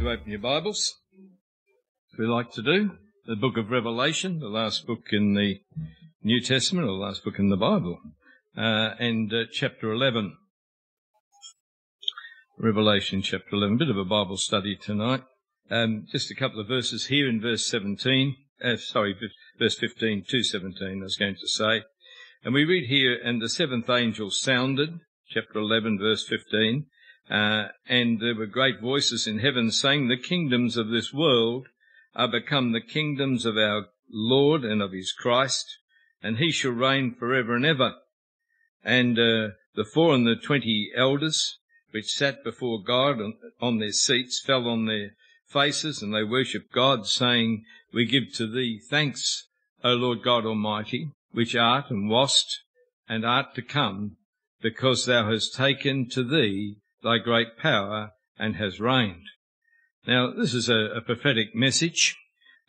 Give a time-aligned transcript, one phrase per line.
[0.00, 0.96] to open your Bibles,
[2.18, 2.92] we like to do,
[3.26, 5.60] the book of Revelation, the last book in the
[6.22, 7.98] New Testament, or the last book in the Bible,
[8.56, 10.38] uh, and uh, chapter 11.
[12.58, 15.22] Revelation chapter 11, bit of a Bible study tonight.
[15.70, 19.14] Um, just a couple of verses here in verse 17, uh, sorry,
[19.58, 21.82] verse 15 to 17, I was going to say.
[22.42, 26.86] And we read here, and the seventh angel sounded, chapter 11, verse 15,
[27.30, 31.68] uh, and there were great voices in heaven saying, The kingdoms of this world
[32.16, 35.78] are become the kingdoms of our Lord and of his Christ,
[36.22, 37.94] and he shall reign for ever and ever.
[38.82, 41.58] And uh, the four and the twenty elders,
[41.92, 43.18] which sat before God
[43.60, 45.10] on their seats, fell on their
[45.46, 49.46] faces, and they worshipped God, saying, We give to thee thanks,
[49.84, 52.62] O Lord God Almighty, which art and wast
[53.08, 54.16] and art to come,
[54.60, 59.26] because thou hast taken to thee thy great power and has reigned.
[60.06, 62.16] Now, this is a, a prophetic message,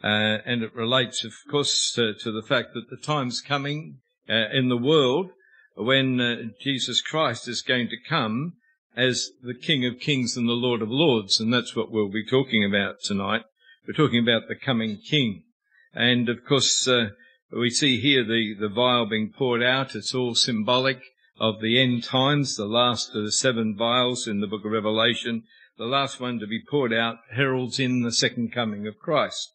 [0.03, 4.49] uh, and it relates, of course, to, to, the fact that the time's coming uh,
[4.51, 5.31] in the world
[5.75, 8.53] when uh, Jesus Christ is going to come
[8.95, 12.25] as the King of Kings and the Lord of Lords, and that's what we'll be
[12.25, 13.43] talking about tonight.
[13.87, 15.43] We're talking about the coming King.
[15.93, 17.09] And of course, uh,
[17.51, 19.95] we see here the, the vial being poured out.
[19.95, 21.01] It's all symbolic
[21.41, 25.41] of the end times, the last of the seven vials in the book of Revelation,
[25.75, 29.51] the last one to be poured out heralds in the second coming of Christ.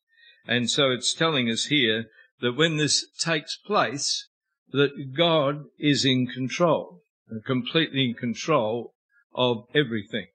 [0.48, 2.06] And so it's telling us here
[2.40, 4.26] that when this takes place,
[4.72, 7.02] that God is in control,
[7.46, 8.92] completely in control
[9.32, 10.26] of everything.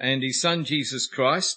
[0.00, 1.56] And his son Jesus Christ,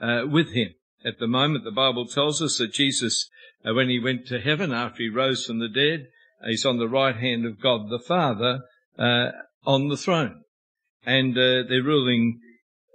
[0.00, 0.72] uh, with him.
[1.04, 3.28] At the moment, the Bible tells us that Jesus,
[3.64, 6.06] uh, when he went to heaven after he rose from the dead,
[6.46, 8.60] he's on the right hand of God the Father,
[8.98, 9.30] uh,
[9.64, 10.42] on the throne.
[11.04, 12.40] And uh, they're ruling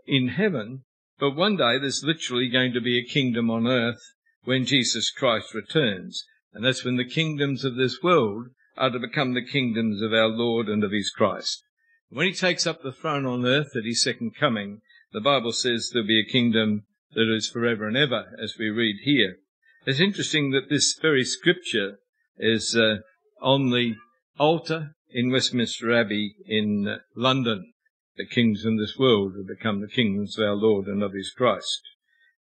[0.07, 0.84] in heaven.
[1.19, 4.01] But one day there's literally going to be a kingdom on earth
[4.44, 6.24] when Jesus Christ returns.
[6.53, 8.47] And that's when the kingdoms of this world
[8.78, 11.63] are to become the kingdoms of our Lord and of his Christ.
[12.09, 14.81] When he takes up the throne on earth at his second coming,
[15.12, 18.97] the Bible says there'll be a kingdom that is forever and ever, as we read
[19.03, 19.38] here.
[19.85, 22.00] It's interesting that this very scripture
[22.38, 22.97] is uh,
[23.41, 23.95] on the
[24.38, 27.74] altar in Westminster Abbey in uh, London.
[28.18, 31.31] The kings in this world have become the kings of our Lord and of his
[31.31, 31.81] Christ.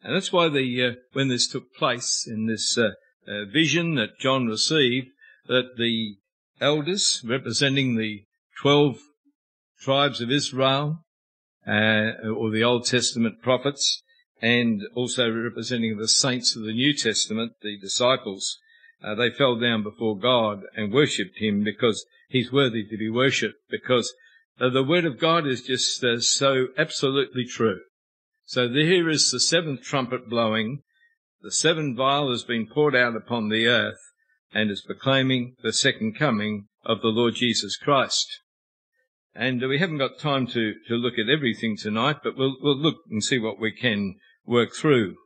[0.03, 2.91] And that's why the, uh, when this took place in this uh,
[3.29, 5.09] uh, vision that John received,
[5.49, 6.17] that the
[6.61, 8.25] elders representing the
[8.63, 8.99] 12
[9.81, 11.05] tribes of Israel,
[11.67, 14.03] uh, or the Old Testament prophets,
[14.41, 18.59] and also representing the saints of the New Testament, the disciples,
[19.03, 23.59] uh, they fell down before God and worshipped him because he's worthy to be worshipped
[23.71, 24.13] because
[24.61, 27.81] uh, the word of God is just uh, so absolutely true.
[28.45, 30.83] So here is the seventh trumpet blowing.
[31.43, 33.99] The seventh vial has been poured out upon the earth
[34.53, 38.41] and is proclaiming the second coming of the Lord Jesus Christ.
[39.35, 42.97] And we haven't got time to, to look at everything tonight, but we'll, we'll look
[43.11, 44.15] and see what we can
[44.47, 45.17] work through.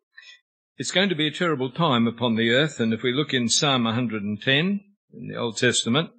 [0.77, 3.49] It's going to be a terrible time upon the earth, and if we look in
[3.49, 4.81] Psalm 110
[5.13, 6.11] in the Old Testament,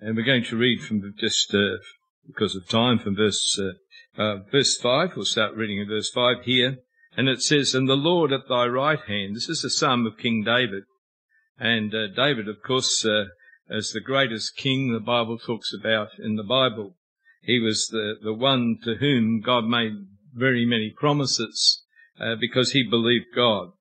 [0.00, 1.76] and we're going to read from just uh,
[2.26, 5.14] because of time from verse uh, uh, verse five.
[5.14, 6.78] We'll start reading in verse five here,
[7.16, 10.18] and it says, "And the Lord at thy right hand." This is a psalm of
[10.18, 10.84] King David,
[11.58, 13.26] and uh, David, of course, uh,
[13.70, 16.96] as the greatest king the Bible talks about in the Bible.
[17.42, 19.92] He was the the one to whom God made
[20.32, 21.84] very many promises
[22.18, 23.72] uh, because he believed God,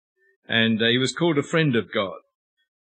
[0.47, 2.19] and he was called a friend of God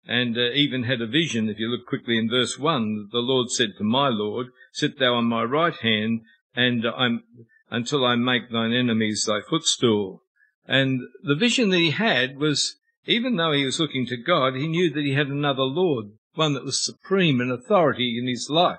[0.09, 1.51] and uh, even had a vision.
[1.51, 5.15] If you look quickly in verse 1, the Lord said to my Lord, Sit thou
[5.15, 6.23] on my right hand,
[6.57, 7.25] and I'm,
[7.71, 10.23] until I make thine enemies thy footstool.
[10.67, 14.67] And the vision that he had was, even though he was looking to God, he
[14.67, 18.79] knew that he had another Lord, one that was supreme in authority in his life,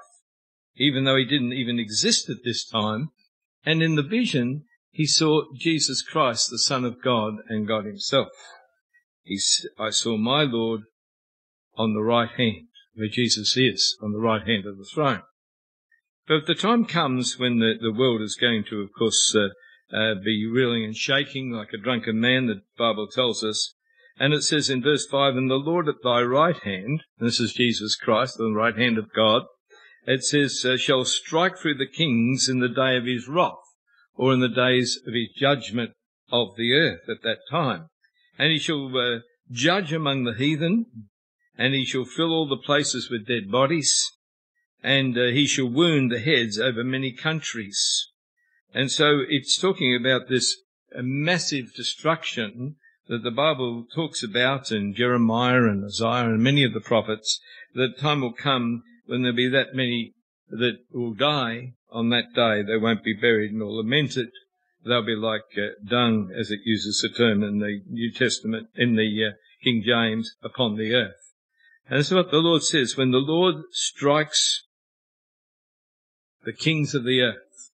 [0.77, 3.09] even though he didn't even exist at this time.
[3.63, 8.29] And in the vision, he saw Jesus Christ, the Son of God, and God himself.
[9.23, 9.39] He,
[9.77, 10.81] I saw my Lord
[11.77, 15.21] on the right hand, where Jesus is, on the right hand of the throne.
[16.27, 19.47] But the time comes when the, the world is going to, of course, uh,
[19.95, 23.73] uh, be reeling and shaking like a drunken man, the Bible tells us.
[24.19, 27.53] And it says in verse 5, And the Lord at thy right hand, this is
[27.53, 29.43] Jesus Christ, on the right hand of God,
[30.05, 33.53] it says, uh, shall strike through the kings in the day of his wrath,
[34.15, 35.91] or in the days of his judgment
[36.31, 37.87] of the earth at that time.
[38.37, 39.19] And he shall uh,
[39.51, 40.85] judge among the heathen,
[41.59, 44.13] and he shall fill all the places with dead bodies,
[44.81, 48.07] and uh, he shall wound the heads over many countries.
[48.73, 50.55] And so it's talking about this
[50.95, 52.77] a massive destruction
[53.09, 57.41] that the Bible talks about in Jeremiah and Isaiah and many of the prophets,
[57.75, 60.13] that time will come when there'll be that many
[60.49, 62.63] that will die on that day.
[62.63, 64.29] They won't be buried nor lamented.
[64.85, 68.95] They'll be like uh, dung, as it uses the term in the New Testament, in
[68.95, 69.31] the uh,
[69.61, 71.28] King James, upon the earth.
[71.89, 72.95] And that's what the Lord says.
[72.95, 74.63] When the Lord strikes
[76.43, 77.71] the kings of the earth,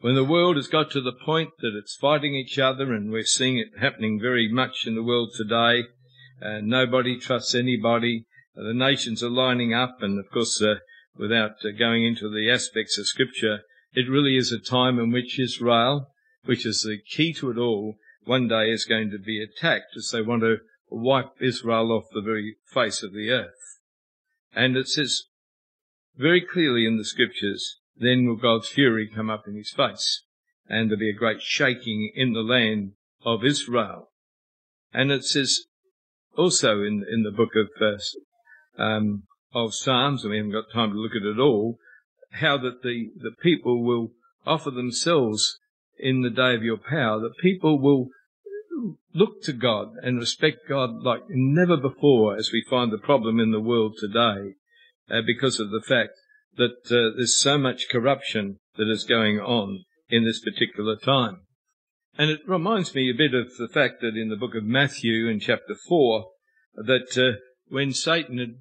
[0.00, 3.22] when the world has got to the point that it's fighting each other, and we're
[3.22, 5.84] seeing it happening very much in the world today,
[6.40, 10.76] and nobody trusts anybody, the nations are lining up, and of course, uh,
[11.16, 13.60] without uh, going into the aspects of Scripture,
[13.92, 16.08] it really is a time in which Israel,
[16.44, 20.10] which is the key to it all, one day is going to be attacked as
[20.12, 20.56] they want to
[20.90, 23.80] wipe Israel off the very face of the earth.
[24.54, 25.24] And it says
[26.16, 30.24] very clearly in the Scriptures then will God's fury come up in his face,
[30.66, 32.92] and there'll be a great shaking in the land
[33.24, 34.10] of Israel.
[34.92, 35.66] And it says
[36.36, 37.68] also in, in the book of,
[38.78, 41.78] um, of Psalms, and we haven't got time to look at it all,
[42.32, 44.12] how that the, the people will
[44.46, 45.58] offer themselves
[45.98, 48.08] in the day of your power, that people will
[49.14, 53.50] look to God and respect God like never before as we find the problem in
[53.50, 54.54] the world today,
[55.10, 56.12] uh, because of the fact
[56.56, 61.42] that uh, there's so much corruption that is going on in this particular time.
[62.18, 65.28] And it reminds me a bit of the fact that in the book of Matthew
[65.28, 66.26] in chapter 4,
[66.74, 67.38] that uh,
[67.68, 68.54] when Satan had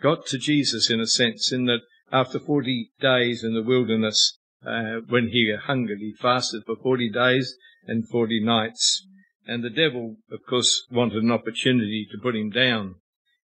[0.00, 1.80] got to Jesus in a sense, in that
[2.12, 7.56] after 40 days in the wilderness, uh, when he hungered, he fasted for 40 days
[7.86, 9.06] and 40 nights.
[9.46, 12.96] And the devil, of course, wanted an opportunity to put him down.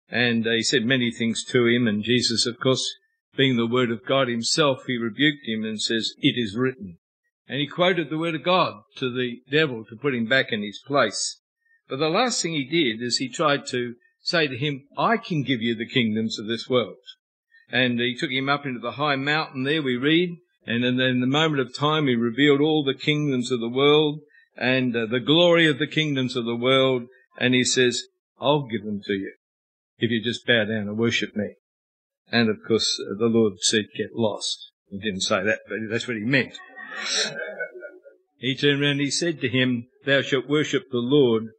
[0.09, 2.83] And uh, he said many things to him, and Jesus, of course,
[3.37, 6.97] being the word of God himself, he rebuked him and says, it is written.
[7.47, 10.63] And he quoted the word of God to the devil to put him back in
[10.63, 11.39] his place.
[11.87, 15.43] But the last thing he did is he tried to say to him, I can
[15.43, 16.97] give you the kingdoms of this world.
[17.69, 21.27] And he took him up into the high mountain there, we read, and in the
[21.27, 24.21] moment of time he revealed all the kingdoms of the world
[24.57, 27.03] and uh, the glory of the kingdoms of the world.
[27.39, 28.03] And he says,
[28.39, 29.33] I'll give them to you
[29.97, 31.55] if you just bow down and worship me.
[32.31, 34.71] And of course, uh, the Lord said, get lost.
[34.89, 36.57] He didn't say that, but that's what he meant.
[38.37, 41.49] he turned around and he said to him, thou shalt worship the Lord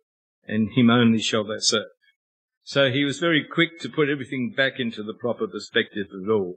[0.47, 1.87] and him only shall thou serve.
[2.65, 6.57] So he was very quick to put everything back into the proper perspective of all.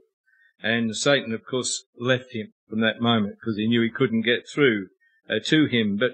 [0.61, 4.43] And Satan, of course, left him from that moment because he knew he couldn't get
[4.53, 4.87] through
[5.29, 5.97] uh, to him.
[5.97, 6.11] But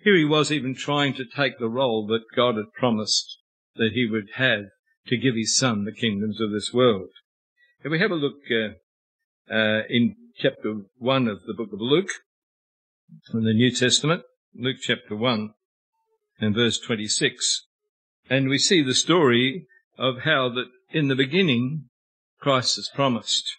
[0.00, 3.38] here he was even trying to take the role that God had promised
[3.76, 4.66] that he would have
[5.08, 7.08] to give his son the kingdoms of this world.
[7.82, 12.10] If we have a look uh, uh, in chapter 1 of the book of Luke,
[13.32, 14.22] in the New Testament,
[14.54, 15.50] Luke chapter 1
[16.40, 17.66] and verse 26,
[18.30, 19.66] and we see the story
[19.96, 21.88] of how that in the beginning
[22.40, 23.56] Christ has promised.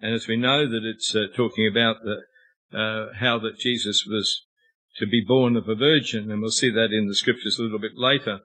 [0.00, 4.44] And as we know that it's uh, talking about the, uh, how that Jesus was
[4.96, 7.78] to be born of a virgin, and we'll see that in the scriptures a little
[7.78, 8.40] bit later.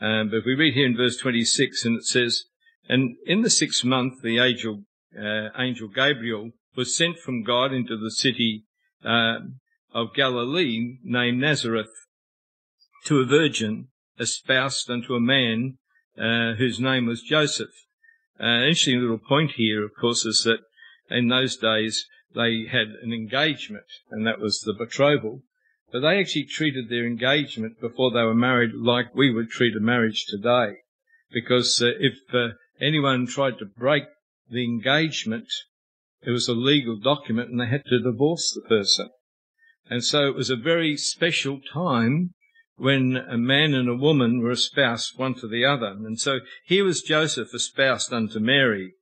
[0.00, 2.44] Um, but we read here in verse 26, and it says,
[2.88, 4.84] And in the sixth month, the angel,
[5.18, 8.64] uh, angel Gabriel was sent from God into the city
[9.04, 9.38] uh,
[9.92, 11.90] of Galilee named Nazareth
[13.06, 13.88] to a virgin
[14.18, 15.78] espoused unto a man
[16.18, 17.70] uh, whose name was Joseph.
[18.38, 20.60] Uh, interesting little point here, of course, is that
[21.10, 25.42] in those days they had an engagement, and that was the betrothal.
[25.92, 29.80] But they actually treated their engagement before they were married like we would treat a
[29.80, 30.76] marriage today.
[31.32, 34.04] Because uh, if uh, anyone tried to break
[34.48, 35.48] the engagement,
[36.22, 39.10] it was a legal document and they had to divorce the person.
[39.88, 42.34] And so it was a very special time
[42.76, 45.88] when a man and a woman were espoused one to the other.
[45.88, 48.94] And so here was Joseph espoused unto Mary.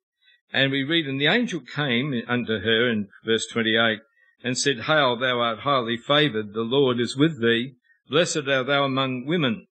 [0.53, 4.01] And we read, and the angel came unto her in verse 28
[4.43, 7.75] and said, Hail, thou art highly favoured, the Lord is with thee,
[8.09, 9.67] blessed art thou among women.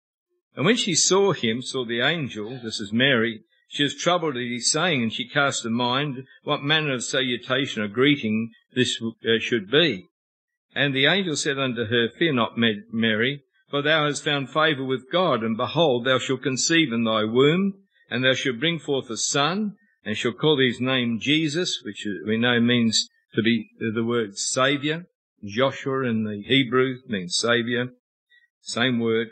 [0.55, 4.43] And when she saw him, saw the angel, this is Mary, she was troubled at
[4.43, 9.39] his saying, and she cast her mind what manner of salutation or greeting this uh,
[9.39, 10.07] should be.
[10.73, 15.11] And the angel said unto her, Fear not, Mary, for thou hast found favour with
[15.11, 17.73] God, and behold, thou shalt conceive in thy womb,
[18.09, 22.37] and thou shalt bring forth a son, and shall call his name Jesus, which we
[22.37, 25.05] know means to be the word Saviour.
[25.45, 27.89] Joshua in the Hebrew means Saviour.
[28.61, 29.29] Same word.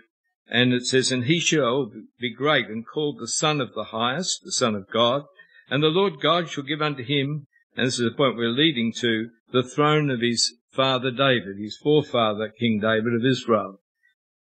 [0.47, 4.43] And it says, And he shall be great and called the Son of the Highest,
[4.43, 5.23] the Son of God.
[5.69, 8.93] And the Lord God shall give unto him, and this is the point we're leading
[9.01, 13.81] to, the throne of his father David, his forefather, King David of Israel.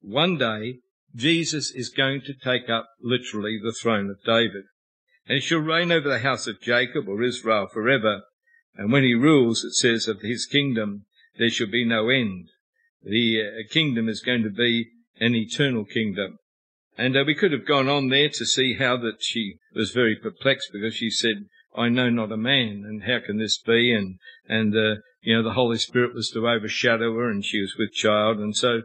[0.01, 0.81] One day,
[1.15, 4.65] Jesus is going to take up literally the throne of David.
[5.25, 8.21] And he shall reign over the house of Jacob or Israel forever.
[8.77, 11.05] And when he rules, it says of his kingdom,
[11.37, 12.49] there shall be no end.
[13.03, 16.37] The uh, kingdom is going to be an eternal kingdom.
[16.97, 20.15] And uh, we could have gone on there to see how that she was very
[20.15, 23.93] perplexed because she said, I know not a man, and how can this be?
[23.93, 24.17] And,
[24.47, 27.93] and, uh, you know, the Holy Spirit was to overshadow her and she was with
[27.93, 28.37] child.
[28.37, 28.83] And so,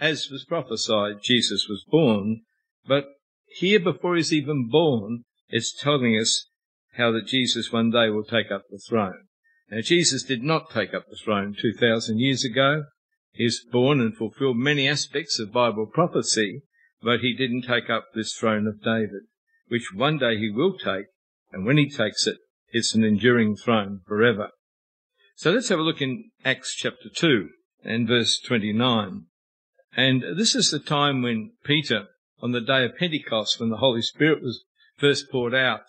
[0.00, 2.42] as was prophesied, Jesus was born.
[2.86, 3.06] But
[3.46, 6.46] here before he's even born, it's telling us
[6.94, 9.26] how that Jesus one day will take up the throne.
[9.72, 12.84] Now, Jesus did not take up the throne 2,000 years ago.
[13.32, 16.60] He was born and fulfilled many aspects of Bible prophecy,
[17.00, 19.22] but he didn't take up this throne of David,
[19.68, 21.06] which one day he will take,
[21.52, 22.36] and when he takes it,
[22.68, 24.50] it's an enduring throne forever.
[25.36, 27.48] So let's have a look in Acts chapter 2
[27.82, 29.24] and verse 29.
[29.96, 32.08] And this is the time when Peter,
[32.42, 34.64] on the day of Pentecost, when the Holy Spirit was
[34.98, 35.84] first poured out,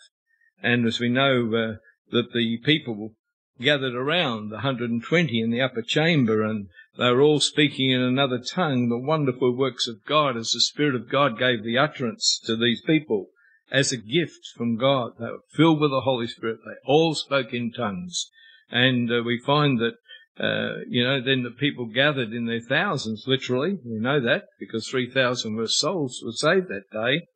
[0.61, 1.75] and as we know, uh,
[2.11, 3.15] that the people
[3.59, 6.67] gathered around, the 120 in the upper chamber, and
[6.97, 10.95] they were all speaking in another tongue, the wonderful works of God as the Spirit
[10.95, 13.29] of God gave the utterance to these people
[13.71, 15.13] as a gift from God.
[15.17, 16.59] They were filled with the Holy Spirit.
[16.65, 18.29] They all spoke in tongues.
[18.69, 19.95] And uh, we find that,
[20.39, 23.79] uh, you know, then the people gathered in their thousands, literally.
[23.83, 27.27] We know that because 3,000 were souls were saved that day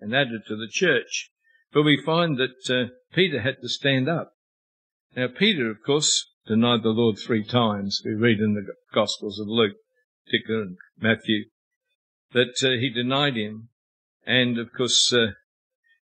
[0.00, 1.30] and added to the church.
[1.72, 4.32] But we find that uh, Peter had to stand up.
[5.16, 8.02] Now, Peter, of course, denied the Lord three times.
[8.04, 9.76] We read in the Gospels of Luke,
[10.26, 11.44] particularly and Matthew,
[12.32, 13.68] that uh, he denied him.
[14.26, 15.32] And of course, uh,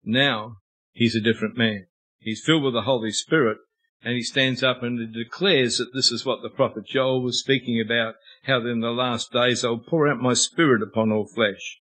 [0.04, 0.57] now
[0.92, 1.87] he's a different man.
[2.19, 3.57] He's filled with the Holy Spirit
[4.02, 7.80] and he stands up and declares that this is what the prophet Joel was speaking
[7.80, 8.14] about,
[8.45, 11.78] how in the last days I'll pour out my spirit upon all flesh.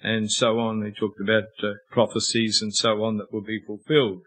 [0.00, 0.84] And so on.
[0.84, 4.22] He talked about uh, prophecies and so on that will be fulfilled.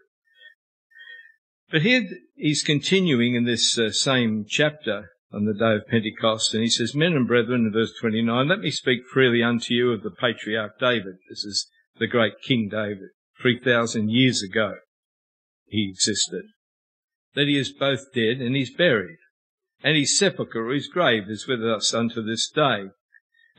[1.70, 6.62] But here he's continuing in this uh, same chapter on the day of Pentecost, and
[6.62, 10.02] he says, Men and brethren, in verse 29, let me speak freely unto you of
[10.02, 11.16] the patriarch David.
[11.28, 11.68] This is
[11.98, 13.10] the great King David.
[13.42, 14.76] 3,000 years ago
[15.66, 16.44] he existed.
[17.34, 19.18] That he is both dead and he's buried.
[19.82, 22.86] And his sepulchre, his grave, is with us unto this day.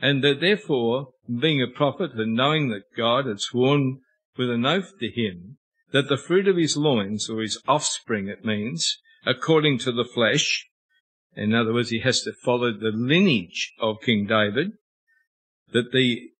[0.00, 4.00] And that therefore, being a prophet and knowing that God had sworn
[4.36, 5.58] with an oath to him
[5.92, 10.66] that the fruit of his loins, or his offspring it means, according to the flesh,
[11.34, 14.72] in other words, he has to follow the lineage of King David,
[15.72, 16.30] that the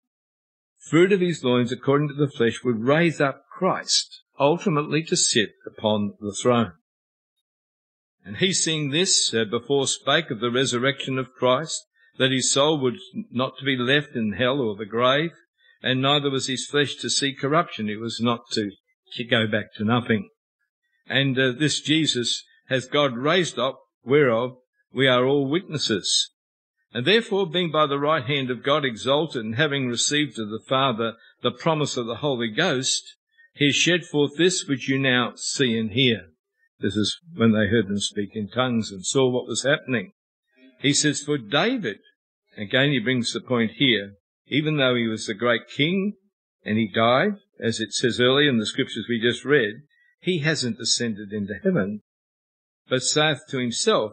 [0.91, 5.51] fruit of his loins, according to the flesh, would raise up Christ, ultimately to sit
[5.67, 6.73] upon the throne.
[8.25, 11.87] And he seeing this, uh, before spake of the resurrection of Christ,
[12.19, 12.99] that his soul would
[13.31, 15.33] not to be left in hell or the grave,
[15.83, 17.89] and neither was his flesh to see corruption.
[17.89, 18.73] It was not to
[19.15, 20.31] to go back to nothing.
[21.09, 24.57] And uh, this Jesus has God raised up, whereof
[24.93, 26.31] we are all witnesses.
[26.93, 30.63] And therefore, being by the right hand of God exalted, and having received of the
[30.67, 33.17] Father the promise of the Holy Ghost,
[33.55, 36.29] he has shed forth this which you now see and hear.
[36.81, 40.13] This is when they heard them speak in tongues and saw what was happening.
[40.81, 41.99] He says, for David,
[42.57, 44.15] again he brings the point here,
[44.47, 46.15] even though he was the great king
[46.65, 49.83] and he died, as it says earlier in the scriptures we just read,
[50.21, 52.03] he hasn't ascended into heaven,
[52.89, 54.13] but saith to himself,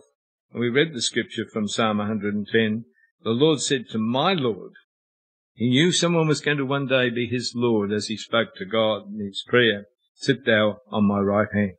[0.51, 2.85] and we read the scripture from Psalm 110,
[3.23, 4.73] the Lord said to my Lord,
[5.53, 8.65] he knew someone was going to one day be his Lord as he spoke to
[8.65, 11.77] God in his prayer, sit thou on my right hand.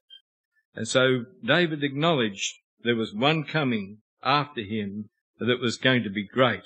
[0.75, 6.27] And so David acknowledged there was one coming after him that was going to be
[6.27, 6.65] great.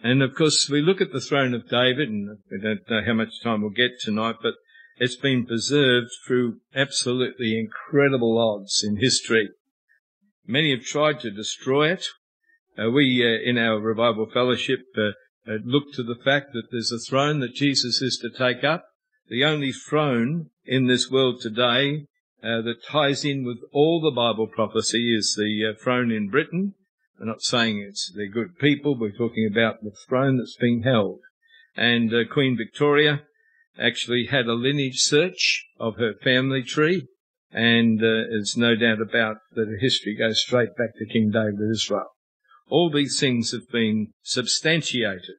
[0.00, 3.14] And of course, we look at the throne of David, and we don't know how
[3.14, 4.54] much time we'll get tonight, but
[4.98, 9.50] it's been preserved through absolutely incredible odds in history.
[10.46, 12.06] Many have tried to destroy it.
[12.78, 15.10] Uh, we, uh, in our revival fellowship, uh,
[15.50, 18.86] uh look to the fact that there's a throne that Jesus is to take up.
[19.28, 22.06] The only throne in this world today
[22.42, 26.74] uh, that ties in with all the Bible prophecy is the uh, throne in Britain
[27.18, 28.96] we're not saying it's they're good people.
[28.98, 31.20] We're talking about the throne that's being held.
[31.76, 33.22] And uh, Queen Victoria
[33.78, 37.06] actually had a lineage search of her family tree,
[37.52, 41.54] and uh, there's no doubt about that her history goes straight back to King David
[41.54, 42.08] of Israel.
[42.68, 45.38] All these things have been substantiated,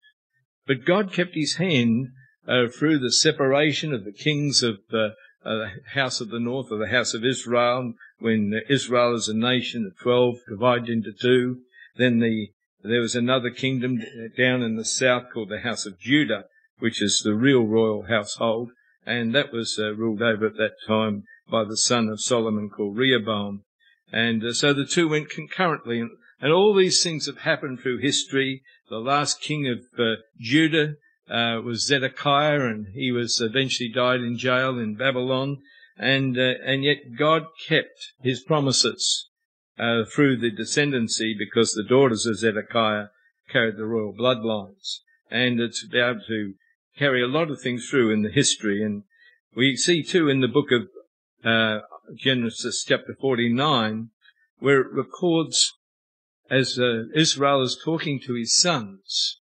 [0.65, 2.07] but God kept His hand
[2.47, 5.09] uh, through the separation of the kings of uh,
[5.45, 9.33] uh, the house of the north of the house of Israel, when Israel as a
[9.33, 11.61] nation of 12 divided into two.
[11.99, 14.01] Then the, there was another kingdom
[14.37, 16.45] down in the south called the house of Judah,
[16.79, 18.69] which is the real royal household.
[19.05, 22.95] And that was uh, ruled over at that time by the son of Solomon called
[22.95, 23.65] Rehoboam.
[24.13, 25.99] And uh, so the two went concurrently.
[25.99, 28.63] And, and, all these things have happened through history.
[28.89, 30.93] The last king of uh, Judah
[31.29, 35.57] uh, was Zedekiah, and he was eventually died in jail in Babylon.
[35.97, 39.28] And uh, and yet God kept His promises
[39.79, 43.07] uh, through the descendancy because the daughters of Zedekiah
[43.49, 44.99] carried the royal bloodlines,
[45.31, 46.53] and it's about to
[46.97, 48.83] carry a lot of things through in the history.
[48.83, 49.03] And
[49.55, 50.89] we see too in the book of
[51.45, 51.79] uh,
[52.15, 54.09] Genesis chapter 49,
[54.59, 55.73] where it records
[56.49, 59.39] as uh, Israel is talking to his sons,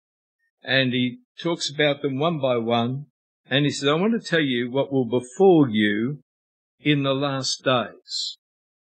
[0.64, 3.06] and he talks about them one by one,
[3.50, 6.20] and he says, I want to tell you what will befall you
[6.82, 8.38] in the last days.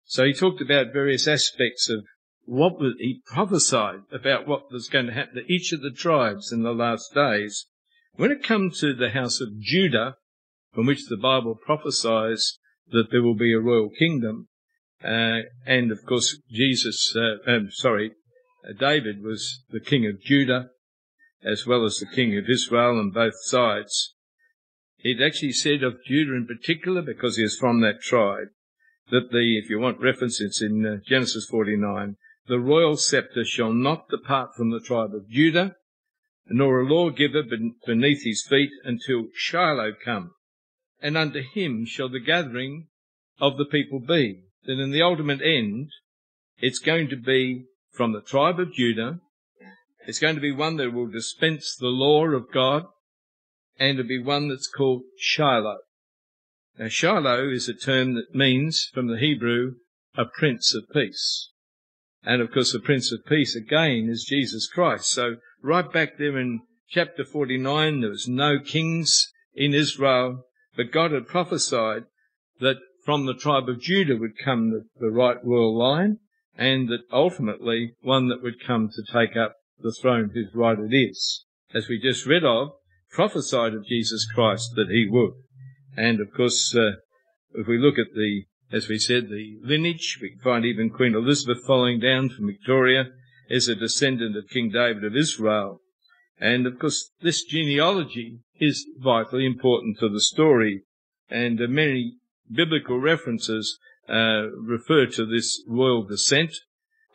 [0.07, 2.05] So he talked about various aspects of
[2.45, 6.49] what was, he prophesied about what was going to happen to each of the tribes
[6.51, 7.65] in the last days.
[8.15, 10.15] When it comes to the house of Judah,
[10.73, 12.57] from which the Bible prophesies
[12.89, 14.47] that there will be a royal kingdom,
[15.03, 18.13] uh, and of course Jesus, uh, um, sorry,
[18.67, 20.69] uh, David was the king of Judah,
[21.43, 24.15] as well as the king of Israel on both sides.
[24.99, 28.47] It actually said of Judah in particular, because he is from that tribe,
[29.09, 33.73] that the, if you want reference, it's in uh, Genesis 49, the royal scepter shall
[33.73, 35.75] not depart from the tribe of Judah,
[36.47, 37.43] nor a lawgiver
[37.85, 40.31] beneath his feet until Shiloh come,
[41.01, 42.87] and unto him shall the gathering
[43.39, 44.43] of the people be.
[44.65, 45.89] That in the ultimate end,
[46.57, 49.19] it's going to be from the tribe of Judah,
[50.05, 52.85] it's going to be one that will dispense the law of God
[53.77, 55.79] and to be one that's called Shiloh.
[56.79, 59.77] Now Shiloh is a term that means from the Hebrew
[60.15, 61.51] a prince of peace.
[62.23, 65.09] And of course the prince of peace again is Jesus Christ.
[65.09, 71.13] So right back there in chapter 49 there was no kings in Israel, but God
[71.13, 72.03] had prophesied
[72.59, 76.19] that from the tribe of Judah would come the, the right royal line
[76.55, 80.95] and that ultimately one that would come to take up the throne whose right it
[80.95, 81.45] is.
[81.73, 82.73] As we just read of,
[83.09, 85.33] prophesied of Jesus Christ that he would.
[85.97, 86.91] And of course, uh,
[87.55, 91.65] if we look at the, as we said, the lineage, we find even Queen Elizabeth
[91.65, 93.05] following down from Victoria
[93.49, 95.81] as a descendant of King David of Israel.
[96.39, 100.83] And of course, this genealogy is vitally important to the story.
[101.29, 102.17] And uh, many
[102.53, 106.51] biblical references uh, refer to this royal descent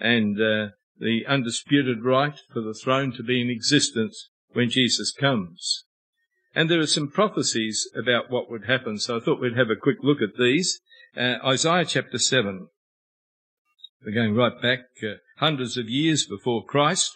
[0.00, 5.84] and uh, the undisputed right for the throne to be in existence when Jesus comes.
[6.54, 9.76] And there are some prophecies about what would happen, so I thought we'd have a
[9.76, 10.80] quick look at these.
[11.16, 12.68] Uh, Isaiah chapter 7.
[14.04, 17.12] We're going right back uh, hundreds of years before Christ.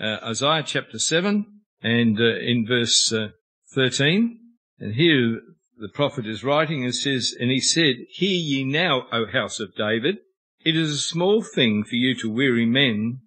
[0.00, 1.46] Uh, Isaiah chapter 7
[1.82, 3.28] and uh, in verse uh,
[3.74, 4.38] 13.
[4.78, 5.40] And here
[5.78, 9.74] the prophet is writing and says, And he said, Hear ye now, O house of
[9.76, 10.18] David,
[10.64, 13.20] it is a small thing for you to weary men,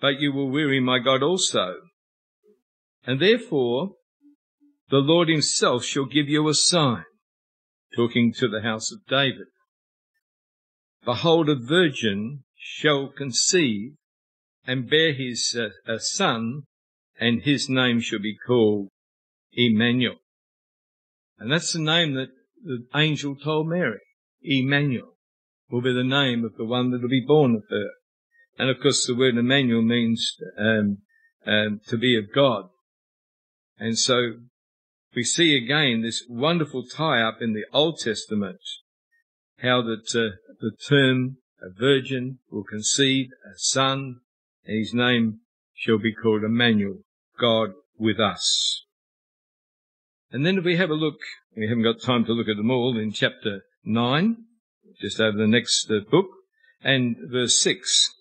[0.00, 1.76] but you will weary my God also.
[3.04, 3.92] And therefore,
[4.90, 7.04] the Lord himself shall give you a sign,
[7.94, 9.46] talking to the house of David.
[11.04, 13.92] Behold, a virgin shall conceive
[14.66, 16.64] and bear his uh, a son,
[17.18, 18.88] and his name shall be called
[19.52, 20.16] Emmanuel.
[21.38, 22.28] And that's the name that
[22.62, 24.00] the angel told Mary,
[24.42, 25.16] Emmanuel
[25.70, 27.90] will be the name of the one that will be born of her.
[28.58, 30.98] And of course, the word Emmanuel means um,
[31.46, 32.64] um, to be of God.
[33.78, 34.34] And so
[35.14, 38.60] we see again this wonderful tie-up in the Old Testament,
[39.58, 44.20] how that uh, the term a virgin will conceive a son,
[44.64, 45.40] and his name
[45.74, 46.98] shall be called Emmanuel,
[47.38, 48.84] God with us.
[50.30, 51.18] And then if we have a look,
[51.56, 54.36] we haven't got time to look at them all, in chapter 9,
[55.00, 56.28] just over the next uh, book,
[56.82, 58.14] and verse 6.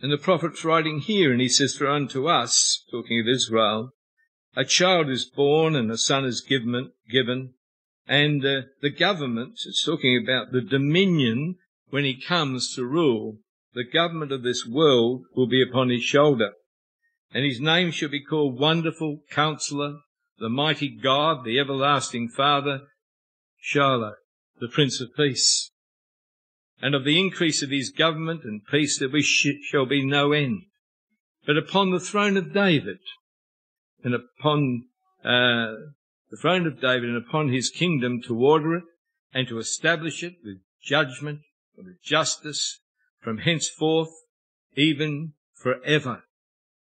[0.00, 3.90] And the prophet's writing here, and he says, For unto us, talking of Israel,
[4.56, 7.54] a child is born and a son is given, given
[8.06, 11.56] and uh, the government, it's talking about the dominion
[11.88, 13.38] when he comes to rule,
[13.72, 16.52] the government of this world will be upon his shoulder.
[17.32, 20.00] And his name shall be called Wonderful Counselor,
[20.38, 22.82] the Mighty God, the Everlasting Father,
[23.58, 24.14] Shiloh,
[24.60, 25.70] the Prince of Peace
[26.84, 30.62] and of the increase of his government and peace there shall be no end.
[31.46, 32.98] But upon the throne of David
[34.04, 34.84] and upon
[35.24, 35.74] uh,
[36.30, 38.84] the throne of David and upon his kingdom to order it
[39.32, 41.40] and to establish it with judgment
[41.76, 42.80] and with justice
[43.20, 44.10] from henceforth
[44.76, 46.24] even forever.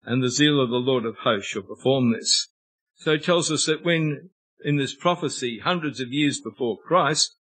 [0.04, 2.50] And the zeal of the Lord of hosts shall perform this.
[2.96, 4.32] So it tells us that when
[4.64, 7.38] in this prophecy hundreds of years before Christ,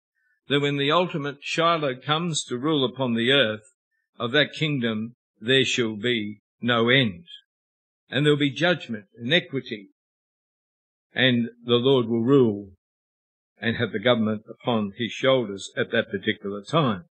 [0.49, 3.73] that when the ultimate Shiloh comes to rule upon the earth,
[4.19, 7.25] of that kingdom there shall be no end.
[8.09, 9.89] And there'll be judgment and equity.
[11.13, 12.71] And the Lord will rule
[13.59, 17.05] and have the government upon his shoulders at that particular time.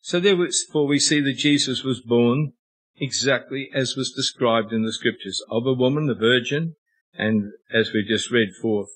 [0.00, 2.52] So therefore we see that Jesus was born
[2.96, 6.76] exactly as was described in the scriptures of a woman, a virgin,
[7.14, 8.88] and as we just read forth,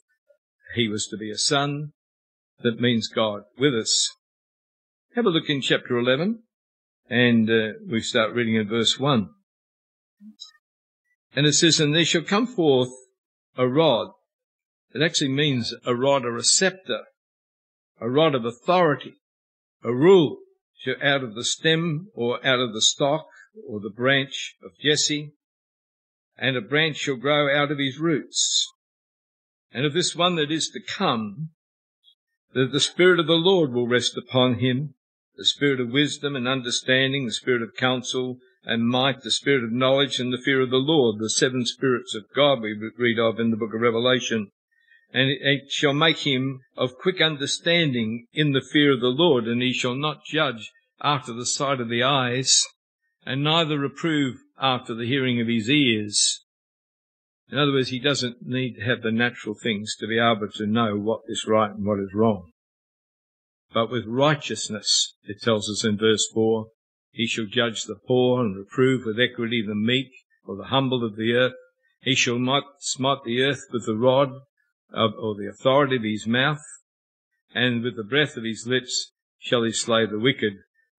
[0.74, 1.92] he was to be a son.
[2.60, 4.08] That means God with us.
[5.14, 6.42] Have a look in chapter 11
[7.10, 9.28] and uh, we start reading in verse 1.
[11.34, 12.90] And it says, And there shall come forth
[13.56, 14.12] a rod.
[14.94, 17.04] It actually means a rod or a scepter,
[18.00, 19.14] a rod of authority,
[19.82, 20.38] a rule
[21.02, 23.26] out of the stem or out of the stock
[23.66, 25.32] or the branch of Jesse,
[26.36, 28.66] and a branch shall grow out of his roots.
[29.70, 31.50] And of this one that is to come,
[32.52, 34.94] that the Spirit of the Lord will rest upon him,
[35.36, 39.72] the Spirit of wisdom and understanding, the Spirit of counsel and might, the Spirit of
[39.72, 43.40] knowledge and the fear of the Lord, the seven spirits of God we read of
[43.40, 44.50] in the book of Revelation.
[45.12, 49.60] And it shall make him of quick understanding in the fear of the Lord, and
[49.60, 50.70] he shall not judge
[51.02, 52.64] after the sight of the eyes,
[53.26, 56.44] and neither reprove after the hearing of his ears.
[57.50, 60.66] In other words, he doesn't need to have the natural things to be able to
[60.66, 62.50] know what is right and what is wrong.
[63.74, 66.66] But with righteousness, it tells us in verse 4,
[67.12, 70.10] he shall judge the poor and reprove with equity the meek
[70.44, 71.52] or the humble of the earth.
[72.00, 74.30] He shall not smite the earth with the rod
[74.92, 76.62] of, or the authority of his mouth,
[77.54, 80.54] and with the breath of his lips shall he slay the wicked.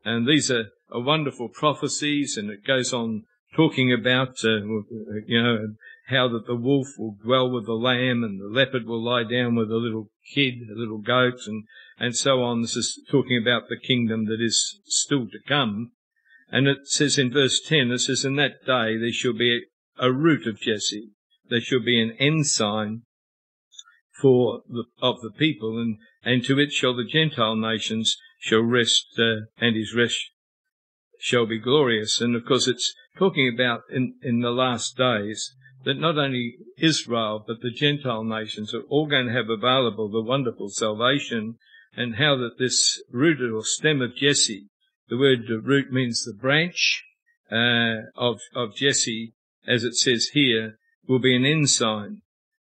[0.06, 3.24] And these are, are wonderful prophecies, and it goes on
[3.56, 4.62] talking about, uh,
[5.26, 5.76] you know,
[6.08, 9.56] how that the wolf will dwell with the lamb and the leopard will lie down
[9.56, 11.64] with a little kid, a little goat, and,
[11.98, 12.62] and so on.
[12.62, 15.92] This is talking about the kingdom that is still to come.
[16.54, 19.64] And it says in verse 10, it says, In that day there shall be
[19.98, 21.10] a root of Jesse.
[21.50, 23.02] There shall be an ensign
[24.22, 29.08] for the, of the people, and, and to it shall the Gentile nations shall rest,
[29.18, 30.30] uh, and his rest
[31.18, 32.22] shall be glorious.
[32.22, 37.44] And of course it's talking about in, in the last days that not only Israel,
[37.48, 41.56] but the Gentile nations are all going to have available the wonderful salvation
[41.98, 44.68] and how that this root or stem of Jesse,
[45.10, 47.04] the word root means the branch
[47.52, 49.34] uh, of, of Jesse,
[49.68, 52.22] as it says here, will be an ensign.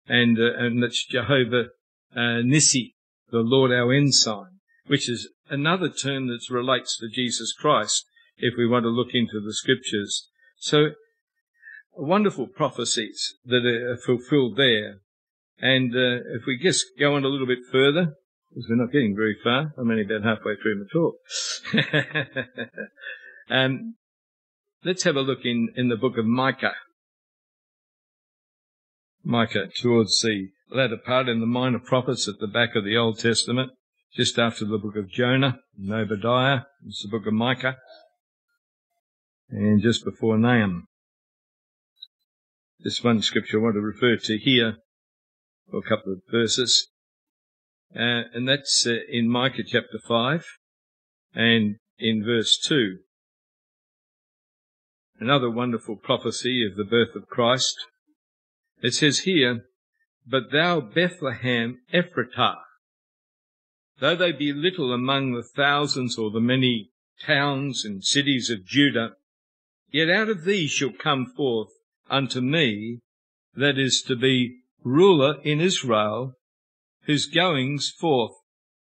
[0.08, 1.68] And, uh, and that's Jehovah
[2.14, 2.94] uh, Nissi,
[3.30, 8.66] the Lord our ensign, which is another term that relates to Jesus Christ if we
[8.66, 10.28] want to look into the scriptures.
[10.58, 10.90] So
[11.96, 15.00] wonderful prophecies that are fulfilled there.
[15.58, 18.14] And uh, if we just go on a little bit further,
[18.56, 21.16] because we're not getting very far, I'm only about halfway through my talk.
[23.50, 23.96] um,
[24.82, 26.72] let's have a look in, in the book of Micah.
[29.22, 33.18] Micah, towards the latter part in the minor prophets at the back of the Old
[33.18, 33.72] Testament,
[34.14, 37.76] just after the book of Jonah and Obadiah, it's the book of Micah,
[39.50, 40.86] and just before Nahum.
[42.80, 44.76] This one scripture I want to refer to here
[45.70, 46.88] for a couple of verses.
[47.96, 50.44] Uh, and that's uh, in Micah chapter 5
[51.34, 52.98] and in verse 2.
[55.18, 57.74] Another wonderful prophecy of the birth of Christ.
[58.82, 59.64] It says here,
[60.26, 62.58] But thou Bethlehem Ephratah,
[63.98, 66.90] though they be little among the thousands or the many
[67.24, 69.12] towns and cities of Judah,
[69.90, 71.70] yet out of thee shall come forth
[72.10, 73.00] unto me
[73.54, 76.34] that is to be ruler in Israel,
[77.06, 78.32] whose goings forth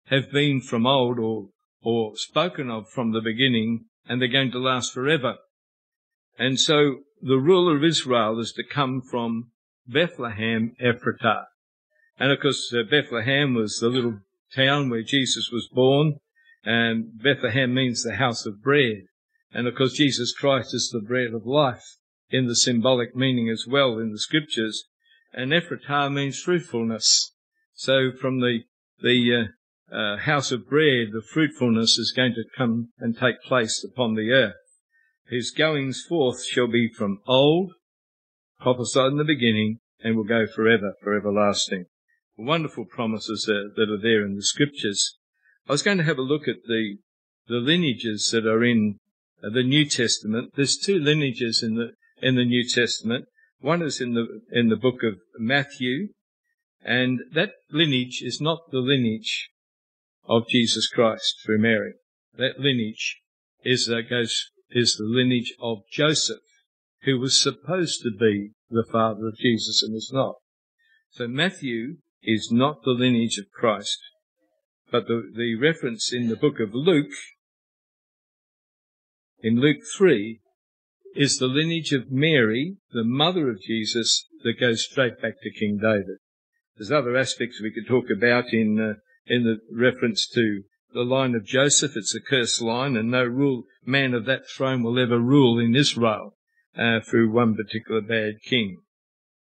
[0.06, 1.48] have been from old or,
[1.82, 5.36] or spoken of from the beginning, and they're going to last forever.
[6.38, 9.50] And so the ruler of Israel is to come from
[9.86, 11.44] Bethlehem Ephratah.
[12.18, 14.20] And of course, uh, Bethlehem was the little
[14.54, 16.18] town where Jesus was born,
[16.64, 19.02] and Bethlehem means the house of bread.
[19.52, 21.96] And of course, Jesus Christ is the bread of life
[22.30, 24.84] in the symbolic meaning as well in the scriptures.
[25.32, 27.33] And Ephratah means fruitfulness.
[27.74, 28.60] So from the,
[29.00, 29.50] the
[29.92, 34.14] uh, uh, house of bread, the fruitfulness is going to come and take place upon
[34.14, 34.54] the earth.
[35.28, 37.72] His goings forth shall be from old,
[38.60, 41.86] prophesied in the beginning, and will go forever, for everlasting.
[42.36, 45.16] wonderful promises uh, that are there in the scriptures.
[45.68, 46.98] I was going to have a look at the
[47.46, 48.98] the lineages that are in
[49.42, 50.52] uh, the New Testament.
[50.56, 53.26] There's two lineages in the in the New Testament.
[53.60, 56.08] One is in the in the book of Matthew,
[56.84, 59.48] and that lineage is not the lineage
[60.26, 61.94] of Jesus Christ through Mary.
[62.36, 63.20] That lineage
[63.64, 66.42] is goes is the lineage of Joseph,
[67.02, 70.36] who was supposed to be the father of Jesus and is not.
[71.10, 73.98] So Matthew is not the lineage of Christ,
[74.90, 77.12] but the, the reference in the book of Luke,
[79.40, 80.40] in Luke 3,
[81.14, 85.78] is the lineage of Mary, the mother of Jesus, that goes straight back to King
[85.80, 86.18] David.
[86.76, 88.94] There's other aspects we could talk about in uh,
[89.26, 91.96] in the reference to the line of Joseph.
[91.96, 95.76] It's a cursed line, and no rule man of that throne will ever rule in
[95.76, 96.36] Israel
[96.76, 98.78] uh, through one particular bad king.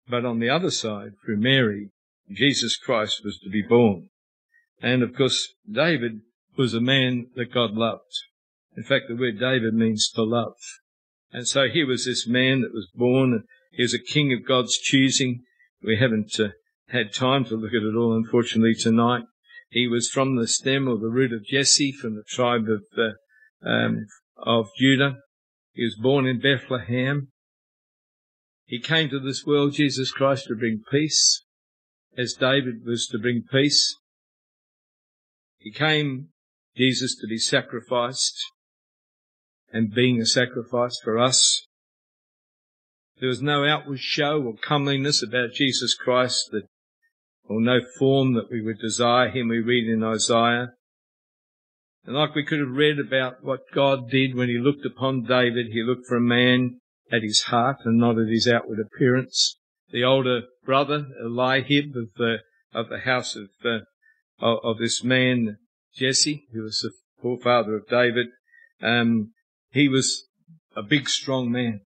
[0.08, 1.90] But on the other side, through Mary,
[2.30, 4.08] Jesus Christ was to be born.
[4.80, 6.20] And of course, David
[6.56, 8.12] was a man that God loved.
[8.76, 10.56] In fact, the word David means to love.
[11.32, 13.44] And so he was this man that was born.
[13.72, 15.44] He was a king of God's choosing.
[15.82, 16.48] We haven't uh,
[16.88, 19.24] had time to look at it all, unfortunately, tonight.
[19.70, 23.68] He was from the stem or the root of Jesse, from the tribe of uh,
[23.68, 25.16] um, of Judah.
[25.72, 27.28] He was born in Bethlehem.
[28.64, 31.44] He came to this world, Jesus Christ, to bring peace,
[32.16, 33.96] as David was to bring peace.
[35.58, 36.28] He came,
[36.76, 38.38] Jesus, to be sacrificed
[39.72, 41.66] and being a sacrifice for us.
[43.20, 46.64] There was no outward show or comeliness about Jesus Christ that,
[47.48, 49.48] or no form that we would desire him.
[49.48, 50.68] We read in Isaiah.
[52.04, 55.66] And like we could have read about what God did when he looked upon David,
[55.72, 56.80] he looked for a man
[57.10, 59.58] at his heart and not at his outward appearance.
[59.90, 62.36] The older brother, Eliab of the,
[62.74, 63.80] of the house of, uh,
[64.40, 65.56] of, this man,
[65.94, 68.26] Jesse, who was the forefather of David,
[68.82, 69.32] um,
[69.70, 70.26] he was
[70.76, 71.80] a big, strong man.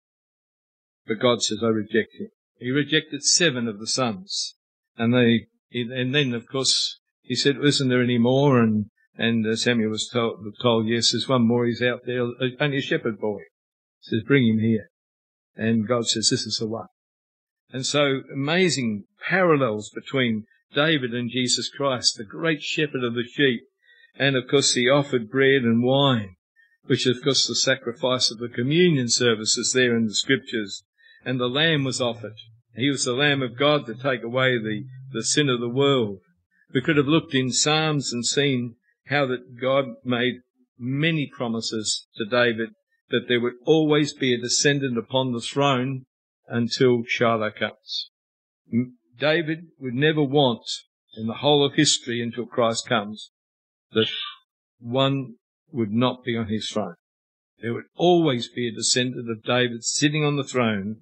[1.05, 2.29] But God says, I reject him.
[2.57, 4.55] He rejected seven of the sons.
[4.97, 8.59] And they, and then of course, he said, isn't there any more?
[8.59, 11.65] And, and uh, Samuel was told, told, yes, there's one more.
[11.65, 13.39] He's out there, uh, only a shepherd boy.
[14.01, 14.89] He says, bring him here.
[15.55, 16.87] And God says, this is the one.
[17.71, 23.61] And so amazing parallels between David and Jesus Christ, the great shepherd of the sheep.
[24.15, 26.35] And of course he offered bread and wine,
[26.85, 30.83] which of course the sacrifice of the communion services there in the scriptures.
[31.23, 32.35] And the lamb was offered.
[32.75, 36.19] He was the lamb of God to take away the, the sin of the world.
[36.73, 38.75] We could have looked in Psalms and seen
[39.07, 40.41] how that God made
[40.77, 42.69] many promises to David
[43.09, 46.05] that there would always be a descendant upon the throne
[46.47, 48.09] until Shiloh comes.
[49.19, 50.63] David would never want
[51.15, 53.31] in the whole of history until Christ comes
[53.91, 54.07] that
[54.79, 55.35] one
[55.71, 56.95] would not be on his throne.
[57.61, 61.01] There would always be a descendant of David sitting on the throne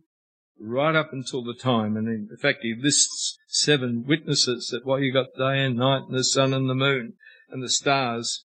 [0.60, 1.95] right up until the time.
[1.95, 6.17] And in fact, he lists seven witnesses that while you got day and night and
[6.17, 7.13] the sun and the moon
[7.50, 8.45] and the stars,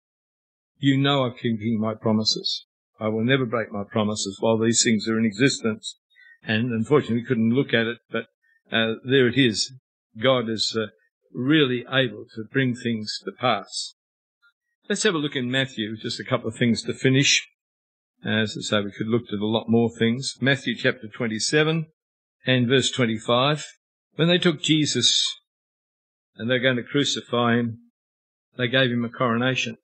[0.78, 2.66] you know I'm keeping my promises.
[3.00, 5.98] I will never break my promises while these things are in existence.
[6.44, 8.26] And unfortunately, we couldn't look at it, but
[8.72, 9.74] uh, there it is.
[10.22, 10.88] God is uh,
[11.34, 13.96] really able to bring things to pass.
[14.90, 17.48] Let's have a look in Matthew, just a couple of things to finish.
[18.26, 20.36] As I say, we could look at a lot more things.
[20.42, 21.88] Matthew chapter 27
[22.46, 23.66] and verse 25.
[24.16, 25.24] When they took Jesus
[26.36, 27.80] and they're going to crucify him,
[28.58, 29.78] they gave him a coronation,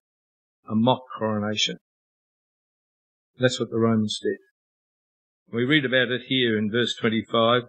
[0.69, 1.77] a mock coronation.
[3.39, 4.37] That's what the Romans did.
[5.51, 7.63] We read about it here in verse 25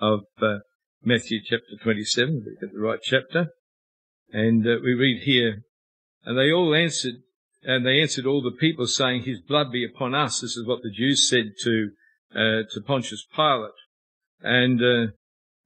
[0.00, 0.58] of uh,
[1.02, 2.44] Matthew chapter 27.
[2.46, 3.48] We get the right chapter.
[4.30, 5.62] And uh, we read here,
[6.24, 7.14] and they all answered,
[7.62, 10.40] and they answered all the people saying, his blood be upon us.
[10.40, 11.90] This is what the Jews said to,
[12.32, 13.70] uh, to Pontius Pilate.
[14.42, 15.12] And, uh,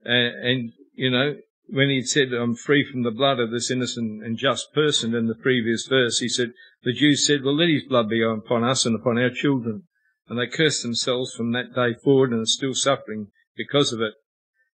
[0.03, 1.35] and, you know,
[1.67, 5.27] when he said, I'm free from the blood of this innocent and just person in
[5.27, 6.51] the previous verse, he said,
[6.83, 9.83] the Jews said, well, let his blood be upon us and upon our children.
[10.27, 14.13] And they cursed themselves from that day forward and are still suffering because of it.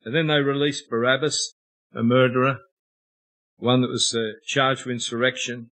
[0.03, 1.55] And then they released Barabbas,
[1.93, 2.59] a murderer,
[3.57, 5.71] one that was uh, charged with insurrection.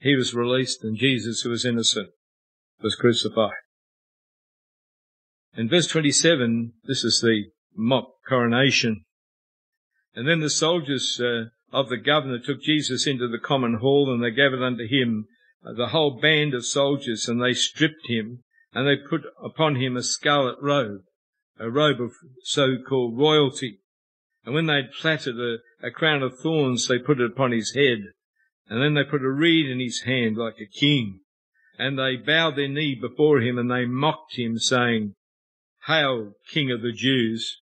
[0.00, 2.08] He was released and Jesus, who was innocent,
[2.82, 3.52] was crucified.
[5.56, 9.04] In verse 27, this is the mock coronation.
[10.14, 14.22] And then the soldiers uh, of the governor took Jesus into the common hall and
[14.22, 15.26] they gathered unto him
[15.64, 19.96] uh, the whole band of soldiers and they stripped him and they put upon him
[19.96, 21.02] a scarlet robe,
[21.58, 22.12] a robe of
[22.42, 23.80] so-called royalty.
[24.44, 27.98] And when they'd plaited a, a crown of thorns, they put it upon his head.
[28.68, 31.20] And then they put a reed in his hand like a king.
[31.78, 35.14] And they bowed their knee before him and they mocked him saying,
[35.86, 37.60] Hail, King of the Jews.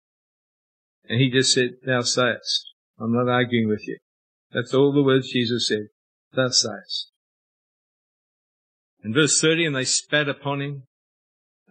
[1.09, 2.73] And he just said, Thou sayest.
[2.99, 3.99] I'm not arguing with you.
[4.53, 5.89] That's all the words Jesus said.
[6.35, 7.11] Thou sayest.
[9.05, 10.85] In verse 30, and they spat upon him,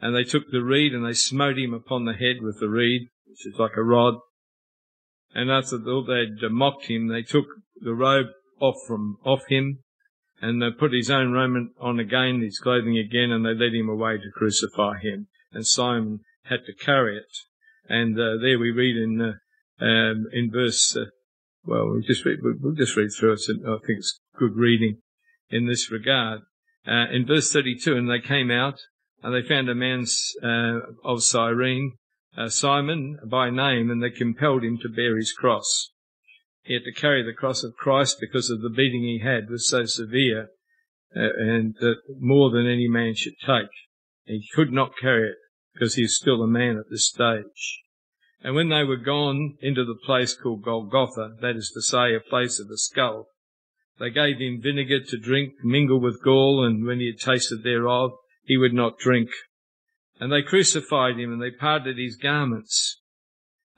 [0.02, 3.10] and they took the reed and they smote him upon the head with the reed,
[3.28, 4.16] which is like a rod.
[5.34, 7.46] And after all they'd mocked him, they took
[7.80, 8.28] the robe
[8.60, 9.80] off from off him,
[10.42, 13.90] and they put his own raiment on again, his clothing again, and they led him
[13.90, 15.28] away to crucify him.
[15.54, 17.32] And Simon had to carry it.
[17.92, 20.96] And uh, there we read in uh, um, in verse.
[20.96, 21.08] Uh,
[21.66, 22.40] well, we'll just read.
[22.42, 23.42] We'll just read through it.
[23.50, 25.00] I think it's good reading
[25.50, 26.40] in this regard.
[26.88, 28.80] Uh, in verse 32, and they came out,
[29.22, 30.06] and they found a man
[30.42, 31.98] uh, of Cyrene,
[32.38, 35.92] uh, Simon by name, and they compelled him to bear his cross.
[36.64, 39.68] He had to carry the cross of Christ because of the beating he had was
[39.68, 40.48] so severe,
[41.14, 41.76] uh, and
[42.22, 43.70] more than any man should take.
[44.24, 45.36] He could not carry it
[45.74, 47.82] because he is still a man at this stage.
[48.44, 52.20] And when they were gone into the place called Golgotha, that is to say, a
[52.20, 53.28] place of a skull,
[54.00, 58.12] they gave him vinegar to drink, mingled with gall, and when he had tasted thereof,
[58.44, 59.30] he would not drink.
[60.20, 63.00] And they crucified him, and they parted his garments,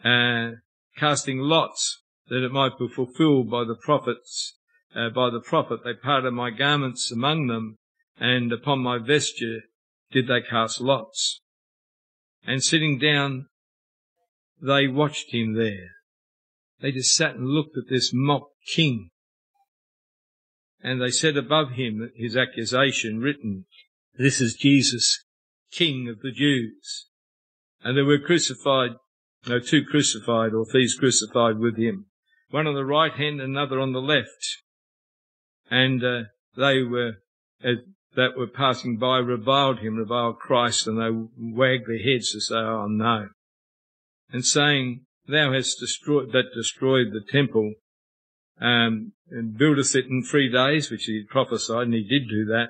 [0.03, 0.51] uh,
[0.97, 4.57] casting lots, that it might be fulfilled by the prophets.
[4.95, 7.77] Uh, by the prophet, they parted my garments among them,
[8.17, 9.61] and upon my vesture
[10.11, 11.41] did they cast lots.
[12.45, 13.47] And sitting down,
[14.61, 15.91] they watched him there.
[16.81, 19.11] They just sat and looked at this mock king
[20.83, 23.65] and they said above him his accusation written,
[24.17, 25.23] This is Jesus,
[25.71, 27.07] King of the Jews.
[27.81, 28.91] And there were crucified,
[29.47, 32.07] no, two crucified or thieves crucified with him,
[32.49, 34.61] one on the right hand, another on the left.
[35.71, 36.23] And uh,
[36.57, 37.13] they were,
[38.15, 42.55] that were passing by reviled him, reviled Christ, and they wagged their heads to say,
[42.55, 43.29] Oh no.
[44.31, 47.73] And saying, Thou hast destroyed, that destroyed the temple,
[48.59, 52.69] um, and buildeth it in three days, which he prophesied, and he did do that.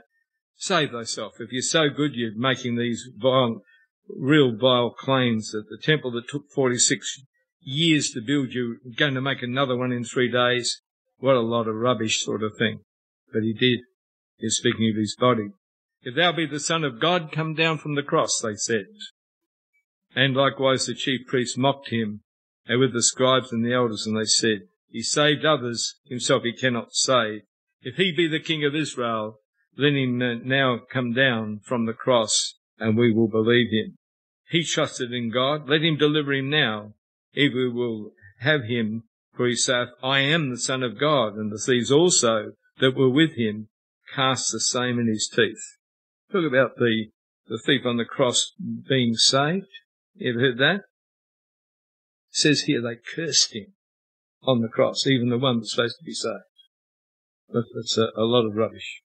[0.56, 1.34] Save thyself.
[1.40, 3.62] If you're so good, you're making these vile,
[4.08, 7.24] real vile claims that the temple that took 46
[7.62, 10.82] years to build, you're going to make another one in three days.
[11.18, 12.82] What a lot of rubbish sort of thing.
[13.32, 13.80] But he did.
[14.38, 15.50] He's speaking of his body.
[16.02, 18.88] If thou be the Son of God, come down from the cross, they said.
[20.16, 22.22] And likewise the chief priests mocked him,
[22.66, 26.54] and with the scribes and the elders, and they said, he saved others, himself he
[26.54, 27.42] cannot save.
[27.82, 29.40] If he be the king of Israel,
[29.76, 33.98] let him now come down from the cross and we will believe him.
[34.50, 35.68] He trusted in God.
[35.68, 36.94] Let him deliver him now,
[37.34, 39.04] if we will have him.
[39.36, 43.10] For he saith, I am the son of God, and the thieves also that were
[43.10, 43.70] with him
[44.16, 45.78] cast the same in his teeth.
[46.32, 47.08] Talk about the,
[47.48, 48.54] the thief on the cross
[48.88, 49.68] being saved.
[50.16, 50.76] You ever heard that?
[52.30, 53.74] It says here they cursed him
[54.44, 56.44] on the cross, even the one that's supposed to be saved.
[57.50, 59.02] But that's a, a lot of rubbish.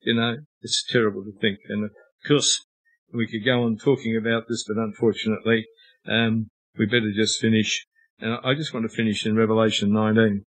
[0.00, 1.58] You know, it's terrible to think.
[1.68, 1.90] And of
[2.26, 2.64] course,
[3.12, 5.66] we could go on talking about this, but unfortunately,
[6.06, 7.86] um, we better just finish.
[8.18, 10.44] And I just want to finish in Revelation 19.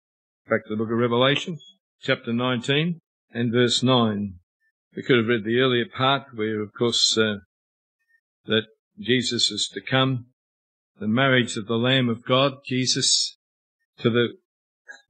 [0.49, 1.57] Back to the book of Revelation,
[2.01, 2.99] chapter 19
[3.33, 4.35] and verse 9.
[4.95, 7.37] We could have read the earlier part where, of course, uh,
[8.45, 8.63] that
[8.99, 10.27] Jesus is to come,
[10.99, 13.37] the marriage of the Lamb of God, Jesus
[13.99, 14.29] to the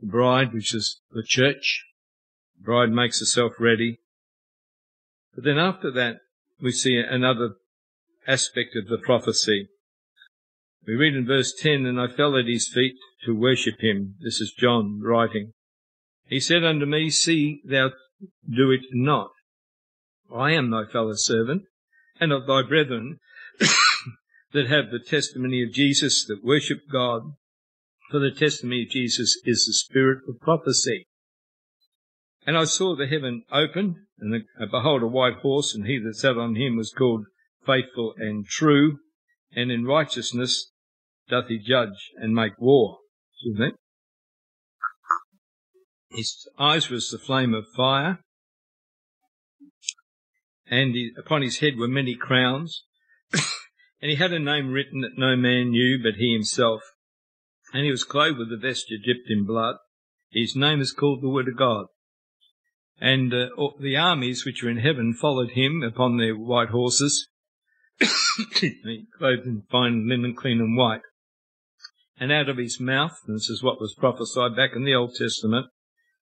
[0.01, 1.85] bride, which is the church.
[2.57, 3.99] The bride makes herself ready.
[5.33, 6.17] But then after that,
[6.61, 7.55] we see another
[8.27, 9.69] aspect of the prophecy.
[10.85, 14.15] We read in verse 10, And I fell at his feet to worship him.
[14.21, 15.53] This is John writing.
[16.25, 17.91] He said unto me, See thou
[18.47, 19.31] do it not.
[20.33, 21.63] I am thy fellow servant,
[22.19, 23.19] and of thy brethren
[24.53, 27.33] that have the testimony of Jesus, that worship God,
[28.09, 31.07] for the testimony of Jesus is the spirit of prophecy.
[32.45, 36.37] And I saw the heaven opened, and behold, a white horse, and he that sat
[36.37, 37.25] on him was called
[37.65, 38.99] faithful and true,
[39.55, 40.71] and in righteousness
[41.29, 42.99] doth he judge and make war.
[46.13, 48.19] His eyes was the flame of fire,
[50.67, 52.83] and he, upon his head were many crowns,
[53.33, 56.81] and he had a name written that no man knew but he himself.
[57.73, 59.75] And he was clothed with a vesture dipped in blood.
[60.31, 61.85] His name is called the Word of God.
[62.99, 63.47] And uh,
[63.79, 67.27] the armies which were in heaven followed him upon their white horses,
[67.99, 71.01] clothed in fine linen, clean and white.
[72.19, 75.15] and out of his mouth, and this is what was prophesied back in the Old
[75.15, 75.67] Testament,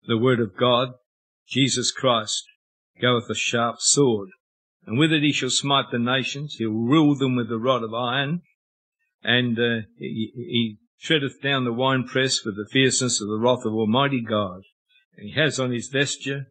[0.06, 0.94] the word of God,
[1.48, 2.44] Jesus Christ,
[3.00, 4.30] goeth a sharp sword,
[4.86, 7.94] and with it he shall smite the nations, he'll rule them with the rod of
[7.94, 8.42] iron,
[9.22, 13.72] and uh, he, he treadeth down the winepress with the fierceness of the wrath of
[13.72, 14.62] Almighty God.
[15.16, 16.46] And he has on his vesture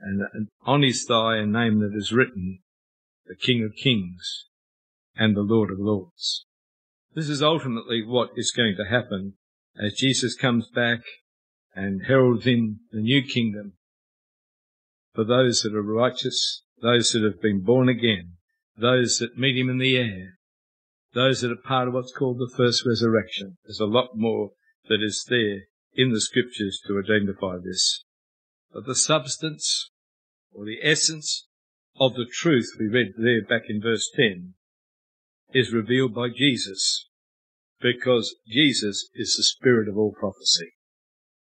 [0.00, 2.60] and on his thigh a name that is written,
[3.26, 4.46] the King of Kings
[5.16, 6.46] and the Lord of Lords.
[7.14, 9.34] This is ultimately what is going to happen
[9.80, 11.00] as Jesus comes back
[11.74, 13.74] and heralds in the new kingdom
[15.14, 18.32] for those that are righteous, those that have been born again,
[18.76, 20.38] those that meet him in the air,
[21.14, 23.58] those that are part of what's called the first resurrection.
[23.64, 24.50] There's a lot more
[24.88, 25.62] that is there
[25.94, 28.04] in the scriptures to identify this.
[28.72, 29.90] But the substance
[30.52, 31.46] or the essence
[32.00, 34.54] of the truth we read there back in verse 10
[35.52, 37.08] is revealed by Jesus
[37.80, 40.72] because Jesus is the spirit of all prophecy.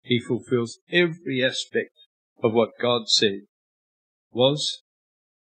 [0.05, 1.95] He fulfills every aspect
[2.43, 3.41] of what God said
[4.31, 4.83] was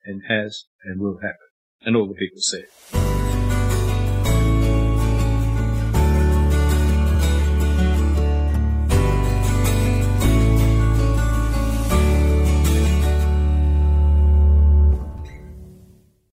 [0.03, 1.35] and has and will happen.
[1.81, 3.06] And all the people said.